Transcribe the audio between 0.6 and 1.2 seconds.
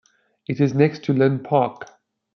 next to